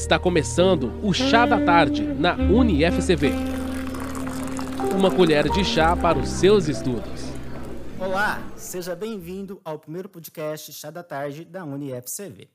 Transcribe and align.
Está 0.00 0.18
começando 0.18 0.98
o 1.06 1.12
Chá 1.12 1.44
da 1.44 1.62
Tarde 1.62 2.02
na 2.02 2.34
UniFCV. 2.34 3.32
Uma 4.98 5.14
colher 5.14 5.50
de 5.50 5.62
chá 5.62 5.94
para 5.94 6.18
os 6.18 6.26
seus 6.30 6.68
estudos. 6.68 7.20
Olá, 7.98 8.42
seja 8.56 8.96
bem-vindo 8.96 9.60
ao 9.62 9.78
primeiro 9.78 10.08
podcast 10.08 10.72
Chá 10.72 10.90
da 10.90 11.02
Tarde 11.02 11.44
da 11.44 11.66
UniFCV. 11.66 12.48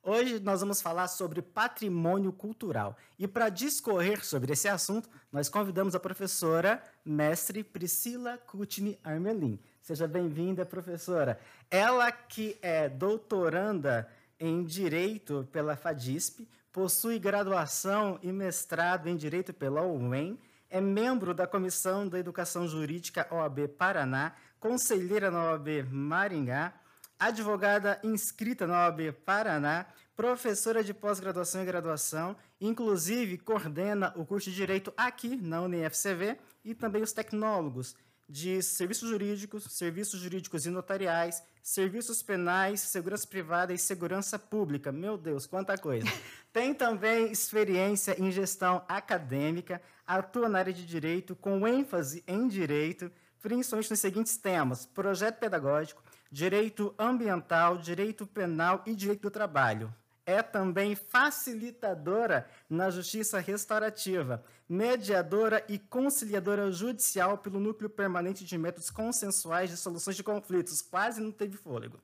Hoje 0.00 0.38
nós 0.38 0.60
vamos 0.60 0.80
falar 0.80 1.08
sobre 1.08 1.42
patrimônio 1.42 2.32
cultural. 2.32 2.96
E 3.18 3.26
para 3.26 3.48
discorrer 3.48 4.24
sobre 4.24 4.52
esse 4.52 4.68
assunto, 4.68 5.10
nós 5.32 5.48
convidamos 5.48 5.96
a 5.96 6.00
professora 6.00 6.80
mestre 7.04 7.64
Priscila 7.64 8.38
Kutni 8.38 8.96
Armelin. 9.02 9.58
Seja 9.80 10.06
bem-vinda, 10.06 10.64
professora. 10.64 11.36
Ela 11.68 12.12
que 12.12 12.56
é 12.62 12.88
doutoranda 12.88 14.08
em 14.38 14.64
Direito 14.64 15.48
pela 15.52 15.76
FADISP, 15.76 16.48
possui 16.72 17.18
graduação 17.18 18.18
e 18.22 18.32
mestrado 18.32 19.06
em 19.06 19.16
Direito 19.16 19.52
pela 19.52 19.82
UEM, 19.82 20.38
é 20.70 20.80
membro 20.80 21.34
da 21.34 21.46
Comissão 21.46 22.08
da 22.08 22.18
Educação 22.18 22.66
Jurídica 22.66 23.28
OAB 23.30 23.68
Paraná, 23.76 24.32
conselheira 24.58 25.30
na 25.30 25.50
OAB 25.50 25.86
Maringá, 25.90 26.72
advogada 27.18 28.00
inscrita 28.02 28.66
na 28.66 28.86
OAB 28.86 29.12
Paraná, 29.24 29.86
professora 30.16 30.82
de 30.82 30.94
pós-graduação 30.94 31.62
e 31.62 31.66
graduação, 31.66 32.34
inclusive 32.58 33.36
coordena 33.36 34.12
o 34.16 34.24
curso 34.24 34.48
de 34.48 34.56
Direito 34.56 34.92
aqui 34.96 35.36
na 35.36 35.60
UniFCV 35.60 36.38
e 36.64 36.74
também 36.74 37.02
os 37.02 37.12
tecnólogos 37.12 37.94
de 38.32 38.62
serviços 38.62 39.10
jurídicos, 39.10 39.64
serviços 39.64 40.18
jurídicos 40.18 40.64
e 40.64 40.70
notariais, 40.70 41.42
serviços 41.62 42.22
penais, 42.22 42.80
segurança 42.80 43.26
privada 43.26 43.74
e 43.74 43.78
segurança 43.78 44.38
pública. 44.38 44.90
Meu 44.90 45.18
Deus, 45.18 45.46
quanta 45.46 45.76
coisa! 45.76 46.06
Tem 46.50 46.72
também 46.72 47.30
experiência 47.30 48.18
em 48.18 48.30
gestão 48.32 48.82
acadêmica, 48.88 49.82
atua 50.06 50.48
na 50.48 50.60
área 50.60 50.72
de 50.72 50.86
direito 50.86 51.36
com 51.36 51.68
ênfase 51.68 52.24
em 52.26 52.48
direito, 52.48 53.12
principalmente 53.42 53.90
nos 53.90 54.00
seguintes 54.00 54.38
temas: 54.38 54.86
projeto 54.86 55.38
pedagógico, 55.38 56.02
direito 56.30 56.94
ambiental, 56.98 57.76
direito 57.76 58.26
penal 58.26 58.82
e 58.86 58.94
direito 58.94 59.20
do 59.20 59.30
trabalho 59.30 59.94
é 60.24 60.42
também 60.42 60.94
facilitadora 60.94 62.48
na 62.68 62.90
justiça 62.90 63.38
restaurativa, 63.38 64.44
mediadora 64.68 65.64
e 65.68 65.78
conciliadora 65.78 66.70
judicial 66.70 67.38
pelo 67.38 67.60
Núcleo 67.60 67.90
Permanente 67.90 68.44
de 68.44 68.56
Métodos 68.56 68.90
Consensuais 68.90 69.70
de 69.70 69.76
Soluções 69.76 70.16
de 70.16 70.22
Conflitos. 70.22 70.80
Quase 70.80 71.20
não 71.20 71.32
teve 71.32 71.56
fôlego. 71.56 72.00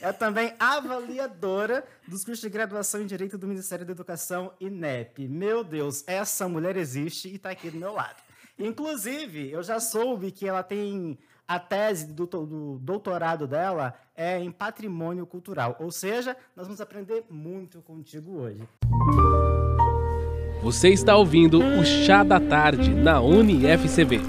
É 0.00 0.12
também 0.12 0.54
avaliadora 0.60 1.84
dos 2.06 2.24
cursos 2.24 2.40
de 2.40 2.48
graduação 2.48 3.02
em 3.02 3.06
Direito 3.06 3.36
do 3.36 3.48
Ministério 3.48 3.84
da 3.84 3.92
Educação, 3.92 4.52
INEP. 4.60 5.26
Meu 5.26 5.64
Deus, 5.64 6.04
essa 6.06 6.48
mulher 6.48 6.76
existe 6.76 7.28
e 7.28 7.34
está 7.34 7.50
aqui 7.50 7.70
do 7.70 7.78
meu 7.78 7.92
lado. 7.92 8.20
Inclusive, 8.58 9.50
eu 9.50 9.62
já 9.62 9.80
soube 9.80 10.30
que 10.30 10.46
ela 10.46 10.62
tem 10.62 11.18
a 11.48 11.58
tese 11.58 12.06
do, 12.06 12.26
do, 12.26 12.78
doutorado 12.78 13.46
dela 13.46 13.94
é 14.14 14.38
em 14.38 14.50
patrimônio 14.50 15.26
cultural. 15.26 15.76
Ou 15.80 15.90
seja, 15.90 16.36
nós 16.54 16.66
vamos 16.66 16.80
aprender 16.80 17.24
muito 17.30 17.80
contigo 17.82 18.38
hoje. 18.38 18.62
Você 20.62 20.90
está 20.90 21.16
ouvindo 21.16 21.58
o 21.58 21.84
Chá 21.84 22.22
da 22.22 22.38
Tarde 22.38 22.94
na 22.94 23.20
UniFCV. 23.20 24.20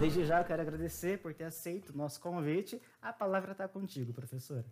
Desde 0.00 0.24
já 0.24 0.38
eu 0.38 0.44
quero 0.44 0.62
agradecer 0.62 1.18
por 1.18 1.34
ter 1.34 1.44
aceito 1.44 1.90
o 1.90 1.96
nosso 1.96 2.20
convite. 2.20 2.80
A 3.02 3.12
palavra 3.12 3.52
está 3.52 3.66
contigo, 3.66 4.12
professora. 4.12 4.64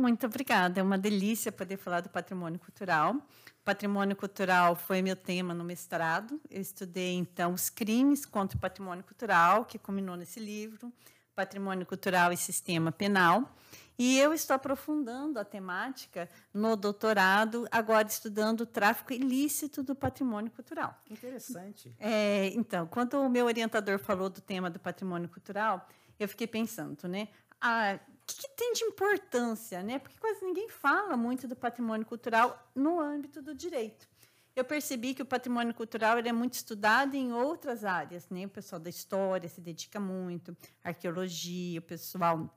Muito 0.00 0.24
obrigada. 0.24 0.80
É 0.80 0.82
uma 0.82 0.96
delícia 0.96 1.52
poder 1.52 1.76
falar 1.76 2.00
do 2.00 2.08
patrimônio 2.08 2.58
cultural. 2.58 3.14
Patrimônio 3.62 4.16
cultural 4.16 4.74
foi 4.74 5.02
meu 5.02 5.14
tema 5.14 5.52
no 5.52 5.62
mestrado. 5.62 6.40
Eu 6.50 6.62
estudei, 6.62 7.14
então, 7.14 7.52
os 7.52 7.68
crimes 7.68 8.24
contra 8.24 8.56
o 8.56 8.60
patrimônio 8.60 9.04
cultural, 9.04 9.66
que 9.66 9.78
culminou 9.78 10.16
nesse 10.16 10.40
livro, 10.40 10.90
Patrimônio 11.34 11.84
Cultural 11.84 12.32
e 12.32 12.36
Sistema 12.36 12.90
Penal. 12.90 13.54
E 13.98 14.18
eu 14.18 14.32
estou 14.32 14.56
aprofundando 14.56 15.38
a 15.38 15.44
temática 15.44 16.26
no 16.54 16.74
doutorado, 16.74 17.68
agora 17.70 18.08
estudando 18.08 18.62
o 18.62 18.66
tráfico 18.66 19.12
ilícito 19.12 19.82
do 19.82 19.94
patrimônio 19.94 20.50
cultural. 20.50 20.98
Interessante. 21.10 21.94
É, 21.98 22.46
então, 22.54 22.86
quando 22.86 23.20
o 23.20 23.28
meu 23.28 23.44
orientador 23.44 23.98
falou 23.98 24.30
do 24.30 24.40
tema 24.40 24.70
do 24.70 24.80
patrimônio 24.80 25.28
cultural, 25.28 25.86
eu 26.18 26.26
fiquei 26.26 26.46
pensando, 26.46 27.06
né? 27.06 27.28
Ah, 27.60 27.98
que, 28.34 28.42
que, 28.42 28.48
tem 28.56 28.72
de 28.72 28.84
importância, 28.84 29.82
né? 29.82 29.98
Porque 29.98 30.18
quase 30.18 30.44
ninguém 30.44 30.68
fala 30.68 31.16
muito 31.16 31.48
do 31.48 31.56
patrimônio 31.56 32.06
cultural 32.06 32.70
no 32.74 33.00
âmbito 33.00 33.42
do 33.42 33.54
direito. 33.54 34.08
Eu 34.54 34.64
percebi 34.64 35.14
que 35.14 35.22
o 35.22 35.26
patrimônio 35.26 35.72
cultural 35.74 36.18
é 36.18 36.32
muito 36.32 36.54
estudado 36.54 37.14
em 37.14 37.32
outras 37.32 37.84
áreas, 37.84 38.28
né? 38.28 38.46
O 38.46 38.48
pessoal 38.48 38.80
da 38.80 38.90
história 38.90 39.48
se 39.48 39.60
dedica 39.60 39.98
muito, 39.98 40.56
arqueologia, 40.82 41.78
o 41.78 41.82
pessoal 41.82 42.52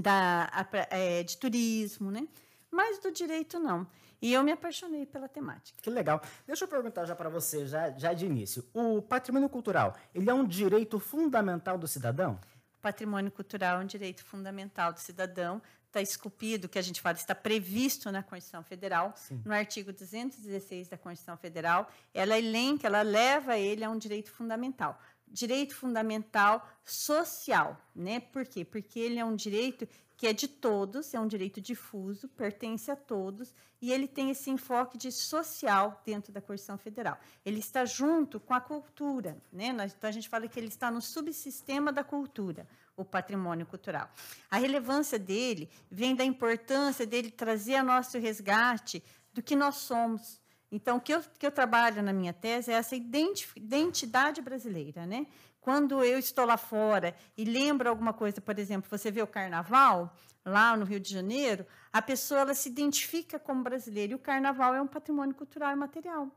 da, 0.00 0.50
é, 0.90 1.22
de 1.22 1.36
turismo, 1.36 2.10
né? 2.10 2.26
Mas 2.70 2.98
do 2.98 3.10
direito 3.10 3.58
não. 3.58 3.86
E 4.22 4.32
eu 4.32 4.42
me 4.42 4.52
apaixonei 4.52 5.04
pela 5.04 5.28
temática. 5.28 5.78
Que 5.82 5.90
legal. 5.90 6.20
Deixa 6.46 6.64
eu 6.64 6.68
perguntar 6.68 7.04
já 7.04 7.14
para 7.14 7.28
você, 7.28 7.66
já, 7.66 7.90
já 7.90 8.12
de 8.14 8.24
início. 8.24 8.64
O 8.72 9.02
patrimônio 9.02 9.50
cultural, 9.50 9.94
ele 10.14 10.30
é 10.30 10.34
um 10.34 10.46
direito 10.46 10.98
fundamental 10.98 11.76
do 11.76 11.86
cidadão? 11.86 12.40
Patrimônio 12.84 13.32
cultural 13.32 13.80
é 13.80 13.82
um 13.82 13.86
direito 13.86 14.22
fundamental 14.22 14.92
do 14.92 15.00
cidadão, 15.00 15.62
está 15.86 16.02
esculpido, 16.02 16.68
que 16.68 16.78
a 16.78 16.82
gente 16.82 17.00
fala, 17.00 17.16
está 17.16 17.34
previsto 17.34 18.12
na 18.12 18.22
Constituição 18.22 18.62
Federal, 18.62 19.14
Sim. 19.16 19.40
no 19.42 19.54
artigo 19.54 19.90
216 19.90 20.88
da 20.88 20.98
Constituição 20.98 21.38
Federal, 21.38 21.90
ela 22.12 22.36
elenca, 22.36 22.86
ela 22.86 23.00
leva 23.00 23.56
ele 23.56 23.82
a 23.82 23.88
um 23.88 23.96
direito 23.96 24.30
fundamental. 24.30 25.00
Direito 25.26 25.74
fundamental 25.74 26.68
social, 26.84 27.80
né? 27.96 28.20
Por 28.20 28.44
quê? 28.44 28.66
Porque 28.66 29.00
ele 29.00 29.18
é 29.18 29.24
um 29.24 29.34
direito 29.34 29.88
que 30.24 30.28
é 30.28 30.32
de 30.32 30.48
todos, 30.48 31.12
é 31.12 31.20
um 31.20 31.28
direito 31.28 31.60
difuso, 31.60 32.28
pertence 32.28 32.90
a 32.90 32.96
todos, 32.96 33.54
e 33.78 33.92
ele 33.92 34.08
tem 34.08 34.30
esse 34.30 34.48
enfoque 34.48 34.96
de 34.96 35.12
social 35.12 36.00
dentro 36.02 36.32
da 36.32 36.40
Constituição 36.40 36.78
Federal. 36.78 37.18
Ele 37.44 37.58
está 37.58 37.84
junto 37.84 38.40
com 38.40 38.54
a 38.54 38.60
cultura, 38.60 39.36
né? 39.52 39.66
Então 39.66 40.08
a 40.08 40.10
gente 40.10 40.30
fala 40.30 40.48
que 40.48 40.58
ele 40.58 40.68
está 40.68 40.90
no 40.90 41.02
subsistema 41.02 41.92
da 41.92 42.02
cultura, 42.02 42.66
o 42.96 43.04
patrimônio 43.04 43.66
cultural. 43.66 44.08
A 44.50 44.56
relevância 44.56 45.18
dele 45.18 45.68
vem 45.90 46.16
da 46.16 46.24
importância 46.24 47.04
dele 47.04 47.30
trazer 47.30 47.74
a 47.74 47.82
nosso 47.82 48.18
resgate 48.18 49.04
do 49.34 49.42
que 49.42 49.54
nós 49.54 49.74
somos. 49.74 50.40
Então, 50.72 50.96
o 50.96 51.00
que 51.02 51.12
eu, 51.12 51.22
que 51.38 51.46
eu 51.46 51.52
trabalho 51.52 52.02
na 52.02 52.14
minha 52.14 52.32
tese 52.32 52.72
é 52.72 52.76
essa 52.76 52.96
identidade 52.96 54.40
brasileira, 54.40 55.04
né? 55.04 55.26
Quando 55.64 56.04
eu 56.04 56.18
estou 56.18 56.44
lá 56.44 56.58
fora 56.58 57.16
e 57.38 57.42
lembro 57.42 57.88
alguma 57.88 58.12
coisa, 58.12 58.38
por 58.38 58.58
exemplo, 58.58 58.86
você 58.90 59.10
vê 59.10 59.22
o 59.22 59.26
carnaval 59.26 60.14
lá 60.44 60.76
no 60.76 60.84
Rio 60.84 61.00
de 61.00 61.10
Janeiro, 61.10 61.66
a 61.90 62.02
pessoa 62.02 62.40
ela 62.42 62.52
se 62.52 62.68
identifica 62.68 63.38
como 63.38 63.62
brasileira 63.62 64.12
e 64.12 64.14
o 64.14 64.18
carnaval 64.18 64.74
é 64.74 64.82
um 64.82 64.86
patrimônio 64.86 65.34
cultural 65.34 65.72
e 65.72 65.74
material. 65.74 66.28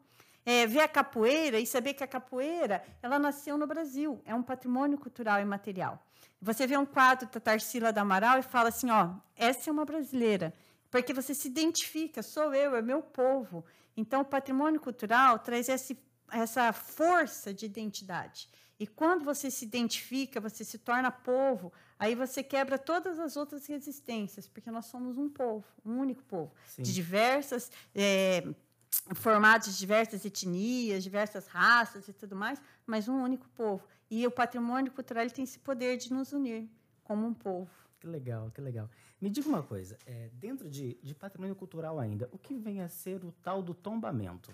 É, 0.45 0.65
ver 0.65 0.79
a 0.79 0.87
capoeira 0.87 1.59
e 1.59 1.67
saber 1.67 1.93
que 1.93 2.05
a 2.05 2.07
capoeira 2.07 2.81
ela 3.01 3.19
nasceu 3.19 3.57
no 3.57 3.67
Brasil, 3.67 4.21
é 4.23 4.33
um 4.33 4.41
patrimônio 4.41 4.97
cultural 4.97 5.41
e 5.41 5.43
material. 5.43 6.01
Você 6.41 6.65
vê 6.65 6.77
um 6.77 6.85
quadro 6.85 7.27
da 7.27 7.41
Tarsila 7.41 7.91
da 7.91 8.03
Amaral 8.03 8.39
e 8.39 8.43
fala 8.43 8.69
assim, 8.69 8.89
ó, 8.89 9.09
essa 9.35 9.69
é 9.69 9.73
uma 9.73 9.83
brasileira, 9.83 10.53
porque 10.89 11.13
você 11.13 11.35
se 11.35 11.49
identifica, 11.49 12.23
sou 12.23 12.53
eu, 12.53 12.77
é 12.77 12.81
meu 12.81 13.01
povo. 13.01 13.65
Então, 13.97 14.21
o 14.21 14.25
patrimônio 14.25 14.79
cultural 14.79 15.37
traz 15.39 15.67
esse, 15.67 16.01
essa 16.31 16.71
força 16.71 17.53
de 17.53 17.65
identidade. 17.65 18.47
E 18.79 18.85
quando 18.85 19.23
você 19.23 19.49
se 19.49 19.65
identifica, 19.65 20.39
você 20.39 20.63
se 20.63 20.77
torna 20.77 21.09
povo, 21.09 21.73
aí 21.97 22.13
você 22.13 22.43
quebra 22.43 22.77
todas 22.77 23.17
as 23.19 23.35
outras 23.35 23.65
resistências, 23.65 24.47
porque 24.47 24.69
nós 24.69 24.85
somos 24.85 25.17
um 25.17 25.27
povo, 25.27 25.65
um 25.83 25.97
único 25.97 26.23
povo, 26.23 26.53
Sim. 26.65 26.83
de 26.83 26.93
diversas. 26.93 27.71
É, 27.95 28.43
formados 29.15 29.67
de 29.73 29.77
diversas 29.77 30.25
etnias, 30.25 31.03
diversas 31.03 31.47
raças 31.47 32.07
e 32.07 32.13
tudo 32.13 32.35
mais, 32.35 32.61
mas 32.85 33.07
um 33.07 33.21
único 33.21 33.47
povo. 33.49 33.83
E 34.09 34.25
o 34.25 34.31
patrimônio 34.31 34.91
cultural 34.91 35.29
tem 35.29 35.43
esse 35.43 35.59
poder 35.59 35.97
de 35.97 36.11
nos 36.11 36.31
unir 36.31 36.69
como 37.03 37.25
um 37.25 37.33
povo. 37.33 37.69
Que 37.99 38.07
legal, 38.07 38.51
que 38.51 38.61
legal. 38.61 38.89
Me 39.19 39.29
diga 39.29 39.49
uma 39.49 39.63
coisa, 39.63 39.97
é, 40.05 40.29
dentro 40.33 40.69
de, 40.69 40.97
de 41.01 41.15
patrimônio 41.15 41.55
cultural 41.55 41.99
ainda, 41.99 42.29
o 42.31 42.37
que 42.37 42.55
vem 42.55 42.81
a 42.81 42.89
ser 42.89 43.23
o 43.23 43.31
tal 43.31 43.61
do 43.61 43.73
tombamento? 43.73 44.53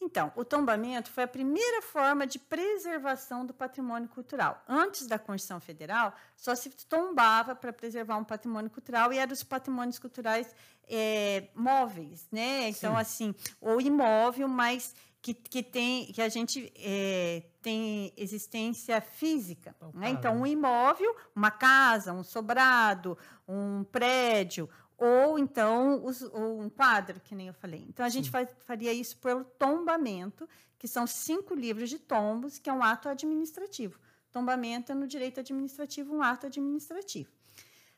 Então, 0.00 0.32
o 0.36 0.44
tombamento 0.44 1.10
foi 1.10 1.24
a 1.24 1.28
primeira 1.28 1.80
forma 1.80 2.26
de 2.26 2.38
preservação 2.38 3.46
do 3.46 3.54
patrimônio 3.54 4.08
cultural. 4.08 4.62
Antes 4.68 5.06
da 5.06 5.18
Constituição 5.18 5.60
Federal, 5.60 6.14
só 6.36 6.54
se 6.54 6.70
tombava 6.86 7.54
para 7.54 7.72
preservar 7.72 8.16
um 8.16 8.24
patrimônio 8.24 8.70
cultural 8.70 9.12
e 9.12 9.18
eram 9.18 9.32
os 9.32 9.42
patrimônios 9.42 9.98
culturais 9.98 10.54
é, 10.88 11.48
móveis, 11.54 12.26
né? 12.30 12.68
Então, 12.68 12.94
Sim. 12.94 13.00
assim, 13.00 13.34
ou 13.60 13.80
imóvel, 13.80 14.46
mas 14.48 14.94
que, 15.24 15.32
que, 15.32 15.62
tem, 15.62 16.04
que 16.12 16.20
a 16.20 16.28
gente 16.28 16.70
é, 16.76 17.42
tem 17.62 18.12
existência 18.14 19.00
física. 19.00 19.74
Né? 19.94 20.10
Então, 20.10 20.36
um 20.36 20.46
imóvel, 20.46 21.16
uma 21.34 21.50
casa, 21.50 22.12
um 22.12 22.22
sobrado, 22.22 23.16
um 23.48 23.84
prédio, 23.84 24.68
ou 24.96 25.38
então 25.38 26.04
os, 26.04 26.22
ou 26.22 26.60
um 26.60 26.68
quadro, 26.68 27.20
que 27.20 27.34
nem 27.34 27.48
eu 27.48 27.54
falei. 27.54 27.84
Então, 27.88 28.04
a 28.04 28.08
gente 28.08 28.30
faz, 28.30 28.48
faria 28.66 28.92
isso 28.92 29.16
pelo 29.18 29.44
tombamento, 29.44 30.48
que 30.78 30.86
são 30.86 31.06
cinco 31.06 31.54
livros 31.54 31.90
de 31.90 31.98
tombos, 31.98 32.58
que 32.58 32.70
é 32.70 32.72
um 32.72 32.82
ato 32.82 33.08
administrativo. 33.08 33.98
Tombamento 34.30 34.92
é 34.92 34.94
no 34.94 35.06
direito 35.06 35.40
administrativo 35.40 36.14
um 36.14 36.22
ato 36.22 36.46
administrativo. 36.46 37.30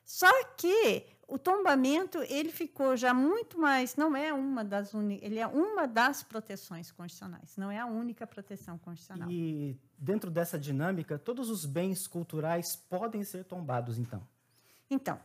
Só 0.05 0.31
que 0.55 1.05
o 1.27 1.37
tombamento 1.37 2.19
ele 2.29 2.49
ficou 2.49 2.95
já 2.95 3.13
muito 3.13 3.59
mais, 3.59 3.97
não 3.97 4.15
é 4.15 4.31
uma 4.31 4.63
das 4.63 4.93
ele 4.93 5.39
é 5.39 5.45
uma 5.45 5.85
das 5.85 6.23
proteções 6.23 6.89
constitucionais, 6.91 7.57
não 7.57 7.69
é 7.69 7.77
a 7.77 7.85
única 7.85 8.25
proteção 8.25 8.77
constitucional. 8.77 9.29
E 9.29 9.77
dentro 9.97 10.31
dessa 10.31 10.57
dinâmica, 10.57 11.19
todos 11.19 11.49
os 11.49 11.65
bens 11.65 12.07
culturais 12.07 12.77
podem 12.89 13.23
ser 13.25 13.43
tombados, 13.43 13.97
então? 13.97 14.25
Então, 14.89 15.19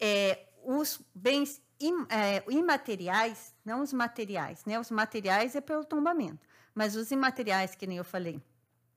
é, 0.00 0.45
os 0.66 1.00
bens 1.14 1.62
im, 1.80 2.06
é, 2.08 2.42
imateriais, 2.48 3.54
não 3.64 3.82
os 3.82 3.92
materiais, 3.92 4.64
né? 4.64 4.78
Os 4.78 4.90
materiais 4.90 5.54
é 5.54 5.60
pelo 5.60 5.84
tombamento, 5.84 6.46
mas 6.74 6.96
os 6.96 7.10
imateriais, 7.10 7.74
que 7.74 7.86
nem 7.86 7.98
eu 7.98 8.04
falei, 8.04 8.42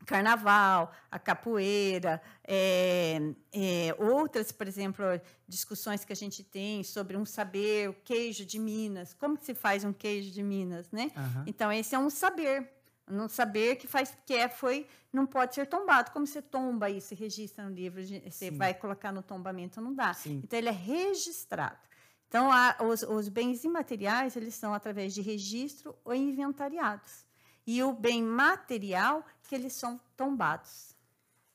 carnaval, 0.06 0.92
a 1.12 1.20
capoeira, 1.20 2.20
é, 2.48 3.20
é, 3.54 3.96
outras, 4.00 4.52
por 4.52 4.68
exemplo, 4.68 5.06
discussões 5.48 6.04
que 6.04 6.12
a 6.12 6.16
gente 6.16 6.44
tem 6.44 6.84
sobre 6.84 7.16
um 7.16 7.26
saber, 7.26 7.90
o 7.90 7.94
queijo 7.94 8.44
de 8.46 8.58
Minas, 8.58 9.14
como 9.14 9.38
se 9.40 9.54
faz 9.54 9.84
um 9.84 9.94
queijo 9.94 10.32
de 10.32 10.42
Minas, 10.42 10.90
né? 10.92 11.12
Uhum. 11.16 11.44
Então 11.46 11.72
esse 11.72 11.94
é 11.94 12.00
um 12.00 12.10
saber, 12.10 12.68
um 13.10 13.28
saber 13.28 13.76
que 13.78 13.88
faz 13.88 14.16
que 14.26 14.34
é 14.34 14.48
foi 14.48 14.88
não 15.12 15.26
pode 15.26 15.56
ser 15.56 15.66
tombado. 15.66 16.12
Como 16.12 16.28
você 16.28 16.42
tomba 16.42 16.90
isso, 16.90 17.16
registra 17.16 17.64
no 17.68 17.74
livro, 17.74 18.02
você 18.04 18.30
Sim. 18.32 18.58
vai 18.58 18.74
colocar 18.74 19.12
no 19.12 19.24
tombamento 19.24 19.82
não 19.82 19.94
dá. 19.94 20.14
Sim. 20.14 20.42
Então 20.44 20.58
ele 20.58 20.70
é 20.70 20.74
registrado. 20.74 21.80
Então 22.28 22.52
a, 22.52 22.78
os, 22.82 23.02
os 23.04 23.28
bens 23.28 23.64
imateriais 23.64 24.36
eles 24.36 24.54
são 24.54 24.74
através 24.74 25.14
de 25.14 25.22
registro 25.22 25.96
ou 26.04 26.14
inventariados 26.14 27.26
e 27.66 27.84
o 27.84 27.92
bem 27.92 28.24
material 28.24 29.26
que 29.44 29.56
eles 29.56 29.74
são 29.74 30.00
tombados. 30.16 30.96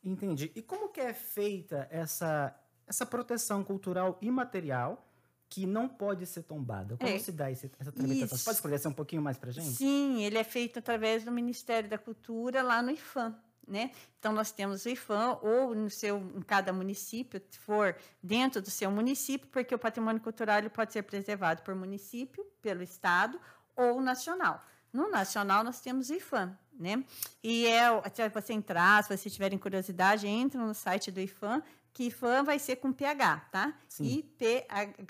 Entendi. 0.02 0.52
E 0.54 0.62
como 0.62 0.88
que 0.88 1.00
é 1.00 1.14
feita 1.14 1.88
essa, 1.90 2.54
essa 2.86 3.06
proteção 3.06 3.64
cultural 3.64 4.18
imaterial 4.20 5.08
que 5.48 5.66
não 5.66 5.88
pode 5.88 6.26
ser 6.26 6.42
tombada? 6.42 6.96
Como 6.96 7.10
é. 7.10 7.18
se 7.18 7.32
dá 7.32 7.50
esse, 7.50 7.70
essa 7.78 7.92
tramitação? 7.92 8.38
Pode 8.38 8.56
esclarecer 8.56 8.90
um 8.90 8.94
pouquinho 8.94 9.22
mais 9.22 9.38
para 9.38 9.50
gente? 9.50 9.72
Sim, 9.72 10.22
ele 10.22 10.38
é 10.38 10.44
feito 10.44 10.78
através 10.78 11.24
do 11.24 11.30
Ministério 11.30 11.88
da 11.88 11.98
Cultura 11.98 12.62
lá 12.62 12.82
no 12.82 12.90
IFAM. 12.90 13.34
Né? 13.66 13.92
Então, 14.18 14.32
nós 14.32 14.52
temos 14.52 14.84
o 14.84 14.88
IFAM, 14.90 15.38
ou 15.40 15.74
no 15.74 15.88
seu, 15.88 16.18
em 16.36 16.42
cada 16.42 16.72
município, 16.72 17.40
se 17.48 17.58
for 17.58 17.96
dentro 18.22 18.60
do 18.60 18.70
seu 18.70 18.90
município, 18.90 19.48
porque 19.48 19.74
o 19.74 19.78
patrimônio 19.78 20.20
cultural 20.20 20.58
ele 20.58 20.68
pode 20.68 20.92
ser 20.92 21.02
preservado 21.02 21.62
por 21.62 21.74
município, 21.74 22.44
pelo 22.60 22.82
Estado 22.82 23.40
ou 23.74 24.00
nacional. 24.02 24.62
No 24.92 25.10
nacional, 25.10 25.64
nós 25.64 25.80
temos 25.80 26.10
o 26.10 26.14
IFAM, 26.14 26.56
né? 26.78 27.02
E 27.42 27.66
é, 27.66 27.88
se 28.12 28.28
você 28.28 28.52
entrar, 28.52 29.02
se 29.02 29.16
vocês 29.16 29.32
tiverem 29.32 29.58
curiosidade, 29.58 30.28
entrem 30.28 30.62
no 30.62 30.74
site 30.74 31.10
do 31.10 31.20
IFAM, 31.20 31.62
que 31.94 32.04
IFAM 32.08 32.42
vai 32.42 32.58
ser 32.58 32.76
com 32.76 32.92
PH, 32.92 33.36
tá? 33.52 33.72
I-P-H-A-M, 34.00 35.04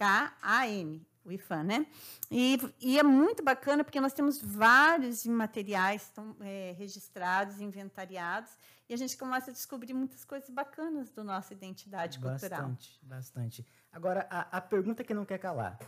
o 1.24 1.32
IFAM, 1.32 1.62
né? 1.64 1.86
E, 2.30 2.58
e, 2.78 2.98
é 2.98 3.02
muito 3.02 3.42
bacana 3.42 3.82
porque 3.82 3.98
nós 4.02 4.12
temos 4.12 4.38
vários 4.40 5.24
materiais 5.24 6.10
tão, 6.10 6.36
é, 6.40 6.74
registrados, 6.76 7.58
inventariados, 7.58 8.52
e 8.86 8.92
a 8.92 8.98
gente 8.98 9.16
começa 9.16 9.50
a 9.50 9.54
descobrir 9.54 9.94
muitas 9.94 10.26
coisas 10.26 10.50
bacanas 10.50 11.10
da 11.10 11.24
nossa 11.24 11.54
identidade 11.54 12.18
bastante, 12.18 12.40
cultural. 12.40 12.68
Bastante, 12.68 13.00
bastante. 13.02 13.66
Agora, 13.90 14.26
a, 14.30 14.58
a 14.58 14.60
pergunta 14.60 15.02
que 15.02 15.14
não 15.14 15.24
quer 15.24 15.38
calar. 15.38 15.78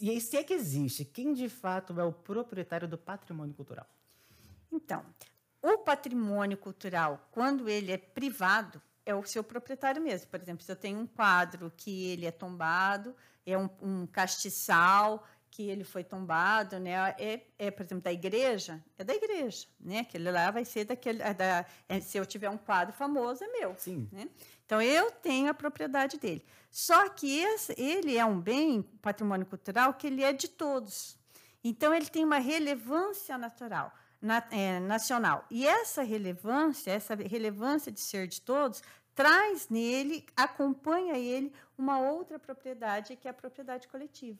E 0.00 0.20
se 0.20 0.36
é 0.36 0.44
que 0.44 0.54
existe, 0.54 1.04
quem 1.04 1.32
de 1.32 1.48
fato 1.48 1.98
é 1.98 2.04
o 2.04 2.12
proprietário 2.12 2.86
do 2.86 2.96
patrimônio 2.96 3.54
cultural? 3.54 3.88
Então, 4.70 5.04
o 5.60 5.78
patrimônio 5.78 6.56
cultural, 6.56 7.26
quando 7.32 7.68
ele 7.68 7.90
é 7.90 7.98
privado, 7.98 8.80
é 9.08 9.14
o 9.14 9.24
seu 9.24 9.42
proprietário 9.42 10.02
mesmo. 10.02 10.28
Por 10.28 10.38
exemplo, 10.38 10.62
se 10.62 10.70
eu 10.70 10.76
tenho 10.76 10.98
um 10.98 11.06
quadro 11.06 11.72
que 11.74 12.10
ele 12.10 12.26
é 12.26 12.30
tombado, 12.30 13.16
é 13.46 13.56
um, 13.56 13.68
um 13.80 14.06
castiçal 14.06 15.24
que 15.50 15.62
ele 15.62 15.82
foi 15.82 16.04
tombado, 16.04 16.78
né? 16.78 16.92
É, 17.18 17.46
é, 17.58 17.70
por 17.70 17.82
exemplo, 17.82 18.04
da 18.04 18.12
igreja, 18.12 18.84
é 18.98 19.02
da 19.02 19.14
igreja, 19.14 19.66
né? 19.80 20.00
Aquele 20.00 20.30
lá 20.30 20.50
vai 20.50 20.62
ser 20.64 20.84
daquele, 20.84 21.22
é 21.22 21.32
da, 21.32 21.64
é, 21.88 22.00
se 22.00 22.18
eu 22.18 22.26
tiver 22.26 22.50
um 22.50 22.58
quadro 22.58 22.94
famoso, 22.94 23.42
é 23.42 23.48
meu. 23.48 23.74
Sim. 23.78 24.06
Né? 24.12 24.28
Então, 24.66 24.82
eu 24.82 25.10
tenho 25.10 25.48
a 25.48 25.54
propriedade 25.54 26.18
dele. 26.18 26.44
Só 26.70 27.08
que 27.08 27.38
esse, 27.38 27.74
ele 27.80 28.18
é 28.18 28.24
um 28.26 28.38
bem, 28.38 28.82
patrimônio 29.00 29.46
cultural, 29.46 29.94
que 29.94 30.06
ele 30.06 30.22
é 30.22 30.34
de 30.34 30.48
todos. 30.48 31.16
Então, 31.64 31.94
ele 31.94 32.06
tem 32.06 32.24
uma 32.24 32.38
relevância 32.38 33.38
natural, 33.38 33.90
na, 34.20 34.42
é, 34.50 34.80
nacional. 34.80 35.44
E 35.50 35.66
essa 35.66 36.02
relevância, 36.02 36.90
essa 36.90 37.14
relevância 37.14 37.90
de 37.90 38.00
ser 38.00 38.26
de 38.26 38.40
todos, 38.40 38.82
traz 39.14 39.68
nele, 39.68 40.24
acompanha 40.36 41.16
ele, 41.16 41.52
uma 41.76 41.98
outra 41.98 42.38
propriedade, 42.38 43.16
que 43.16 43.26
é 43.26 43.30
a 43.30 43.34
propriedade 43.34 43.88
coletiva. 43.88 44.38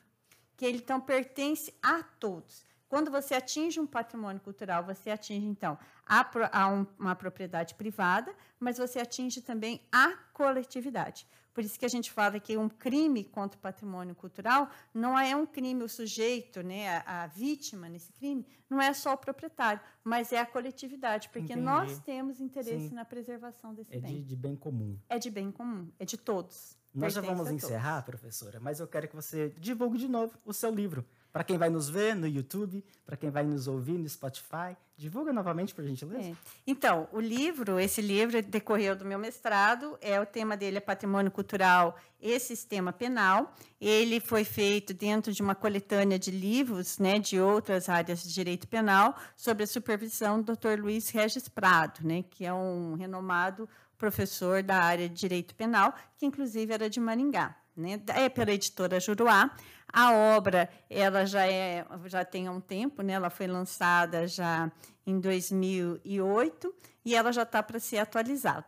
Que 0.57 0.67
ele, 0.67 0.79
então, 0.79 1.01
pertence 1.01 1.75
a 1.83 2.03
todos. 2.03 2.65
Quando 2.89 3.11
você 3.11 3.35
atinge 3.35 3.79
um 3.79 3.87
patrimônio 3.87 4.41
cultural, 4.41 4.83
você 4.83 5.11
atinge, 5.11 5.47
então, 5.47 5.79
a, 6.07 6.27
a 6.53 6.69
um, 6.69 6.87
uma 6.99 7.15
propriedade 7.15 7.75
privada, 7.75 8.35
mas 8.59 8.79
você 8.79 8.99
atinge 8.99 9.43
também 9.43 9.83
a 9.93 10.15
coletividade. 10.33 11.27
Por 11.59 11.65
isso 11.65 11.77
que 11.77 11.85
a 11.85 11.89
gente 11.89 12.13
fala 12.13 12.39
que 12.39 12.57
um 12.57 12.69
crime 12.69 13.25
contra 13.25 13.59
o 13.59 13.61
patrimônio 13.61 14.15
cultural 14.15 14.71
não 14.95 15.19
é 15.19 15.35
um 15.35 15.45
crime, 15.45 15.83
o 15.83 15.89
sujeito, 15.89 16.63
né, 16.63 16.99
a, 16.99 17.25
a 17.25 17.27
vítima 17.27 17.89
nesse 17.89 18.13
crime, 18.13 18.47
não 18.71 18.81
é 18.81 18.95
só 18.95 19.15
o 19.15 19.17
proprietário, 19.17 19.81
mas 20.05 20.33
é 20.33 20.39
a 20.39 20.47
coletividade, 20.47 21.29
porque 21.31 21.55
Entendi. 21.55 21.61
nós 21.63 21.99
temos 21.99 22.41
interesse 22.41 22.91
Sim. 22.91 22.95
na 22.95 23.05
preservação 23.05 23.75
desse 23.75 23.93
é 23.93 23.99
bem. 23.99 24.09
É 24.09 24.15
de, 24.19 24.23
de 24.23 24.37
bem 24.37 24.55
comum. 24.55 24.97
É 25.09 25.19
de 25.19 25.31
bem 25.33 25.51
comum, 25.51 25.91
é 25.99 26.05
de 26.05 26.17
todos. 26.17 26.79
Nós 26.95 27.13
já 27.13 27.21
vamos 27.21 27.51
encerrar, 27.51 28.03
professora, 28.03 28.61
mas 28.61 28.79
eu 28.79 28.87
quero 28.87 29.09
que 29.09 29.17
você 29.17 29.49
divulgue 29.59 29.99
de 29.99 30.07
novo 30.07 30.39
o 30.45 30.53
seu 30.53 30.73
livro. 30.73 31.05
Para 31.33 31.45
quem 31.45 31.59
vai 31.59 31.69
nos 31.69 31.89
ver 31.89 32.15
no 32.15 32.27
YouTube, 32.27 32.85
para 33.05 33.17
quem 33.17 33.31
vai 33.31 33.45
nos 33.45 33.69
ouvir 33.69 33.99
no 33.99 34.09
Spotify, 34.09 34.77
divulga 34.97 35.33
novamente, 35.33 35.75
por 35.75 35.85
gentileza. 35.85 36.31
É. 36.31 36.35
Então, 36.67 37.09
o 37.13 37.21
livro, 37.21 37.79
esse 37.79 38.03
livro 38.03 38.43
decorreu 38.43 38.97
do 38.97 39.05
meu 39.05 39.19
mestrado, 39.19 39.97
é 40.01 40.21
o 40.21 40.27
tema 40.27 40.57
dele 40.57 40.79
é 40.79 40.81
Patrimônio 40.81 41.31
Cultural 41.31 41.97
e 42.21 42.39
Sistema 42.41 42.93
Penal. 42.93 43.55
Ele 43.81 44.19
foi 44.19 44.43
feito 44.43 44.93
dentro 44.93 45.33
de 45.33 45.41
uma 45.41 45.55
coletânea 45.55 46.19
de 46.19 46.33
livros, 46.33 46.99
né, 46.99 47.19
de 47.19 47.41
outras 47.41 47.89
áreas 47.89 48.23
de 48.23 48.35
direito 48.35 48.67
penal, 48.67 49.15
sobre 49.37 49.63
a 49.63 49.67
supervisão 49.67 50.43
do 50.43 50.57
Dr. 50.57 50.81
Luiz 50.81 51.11
Regis 51.11 51.49
Prado, 51.49 52.01
né, 52.03 52.25
que 52.29 52.45
é 52.45 52.53
um 52.53 52.95
renomado 52.95 53.69
professor 53.97 54.63
da 54.63 54.77
área 54.77 55.09
de 55.09 55.15
direito 55.15 55.55
penal, 55.55 55.95
que 56.17 56.27
inclusive 56.27 56.73
era 56.73 56.91
de 56.91 57.01
Maringá, 57.01 57.55
né? 57.79 58.01
É 58.09 58.29
pela 58.29 58.53
editora 58.53 58.99
Juruá. 59.01 59.55
A 59.91 60.13
obra 60.13 60.69
ela 60.91 61.25
já 61.25 61.47
é 61.47 61.87
já 62.07 62.25
tem 62.25 62.49
um 62.49 62.61
tempo, 62.61 63.03
né? 63.03 63.15
Ela 63.15 63.31
foi 63.31 63.47
lançada 63.47 64.27
já 64.27 64.71
em 65.07 65.19
2008 65.19 66.75
e 67.05 67.15
ela 67.15 67.33
já 67.33 67.43
está 67.43 67.63
para 67.63 67.81
ser 67.81 67.99
atualizada. 67.99 68.67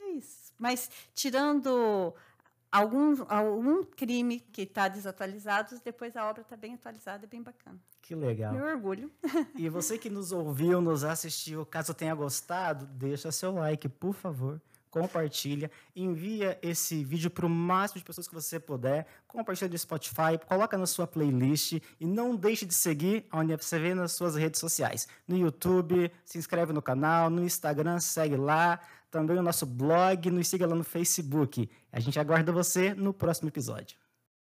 É 0.00 0.10
isso. 0.10 0.52
Mas 0.56 0.88
tirando 1.14 2.14
algum, 2.70 3.14
algum 3.28 3.82
crime 3.82 4.38
que 4.38 4.62
está 4.62 4.86
desatualizado, 4.86 5.80
depois 5.84 6.16
a 6.16 6.28
obra 6.28 6.42
está 6.42 6.56
bem 6.56 6.74
atualizada 6.74 7.24
e 7.24 7.28
bem 7.28 7.42
bacana. 7.42 7.78
Que 8.00 8.14
legal. 8.14 8.52
Meu 8.52 8.66
orgulho. 8.66 9.10
E 9.56 9.68
você 9.68 9.98
que 9.98 10.08
nos 10.08 10.30
ouviu, 10.30 10.80
nos 10.80 11.02
assistiu, 11.02 11.66
caso 11.66 11.92
tenha 11.92 12.14
gostado, 12.14 12.86
deixa 12.86 13.32
seu 13.32 13.52
like, 13.52 13.88
por 13.88 14.14
favor 14.14 14.60
compartilha, 15.00 15.70
envia 15.94 16.58
esse 16.62 17.04
vídeo 17.04 17.30
para 17.30 17.44
o 17.44 17.50
máximo 17.50 17.98
de 17.98 18.04
pessoas 18.04 18.26
que 18.26 18.32
você 18.32 18.58
puder, 18.58 19.06
compartilha 19.28 19.68
no 19.68 19.76
Spotify, 19.76 20.40
coloca 20.48 20.78
na 20.78 20.86
sua 20.86 21.06
playlist 21.06 21.82
e 22.00 22.06
não 22.06 22.34
deixe 22.34 22.64
de 22.64 22.74
seguir 22.74 23.26
a 23.30 23.40
UniFCV 23.40 23.94
nas 23.94 24.12
suas 24.12 24.36
redes 24.36 24.58
sociais. 24.58 25.06
No 25.28 25.36
YouTube, 25.36 26.10
se 26.24 26.38
inscreve 26.38 26.72
no 26.72 26.80
canal, 26.80 27.28
no 27.28 27.44
Instagram, 27.44 28.00
segue 28.00 28.36
lá, 28.36 28.80
também 29.10 29.38
o 29.38 29.42
nosso 29.42 29.66
blog, 29.66 30.30
nos 30.30 30.48
siga 30.48 30.66
lá 30.66 30.74
no 30.74 30.84
Facebook. 30.84 31.68
A 31.92 32.00
gente 32.00 32.18
aguarda 32.18 32.50
você 32.50 32.94
no 32.94 33.12
próximo 33.12 33.50
episódio. 33.50 34.05